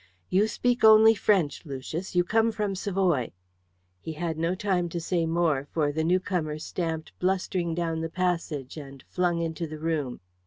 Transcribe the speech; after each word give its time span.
"You 0.31 0.47
speak 0.47 0.83
only 0.83 1.13
French, 1.13 1.63
Lucius. 1.63 2.15
You 2.15 2.23
come 2.23 2.51
from 2.51 2.73
Savoy." 2.73 3.33
He 3.99 4.13
had 4.13 4.35
no 4.35 4.55
time 4.55 4.89
to 4.89 4.99
say 4.99 5.27
more, 5.27 5.67
for 5.69 5.91
the 5.91 6.03
new 6.03 6.19
comer 6.19 6.57
stamped 6.57 7.11
blustering 7.19 7.75
down 7.75 8.01
the 8.01 8.09
passage 8.09 8.77
and 8.77 9.03
flung 9.03 9.37
into 9.43 9.67
the 9.67 9.77
room. 9.77 10.19